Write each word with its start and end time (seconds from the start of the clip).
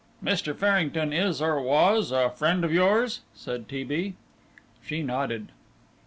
"Mr. 0.23 0.55
Farrington 0.57 1.13
is, 1.13 1.43
or 1.43 1.61
was, 1.61 2.11
a 2.11 2.31
friend 2.31 2.65
of 2.65 2.73
yours?" 2.73 3.21
said 3.35 3.69
T. 3.69 3.83
B. 3.83 4.15
She 4.83 5.03
nodded. 5.03 5.49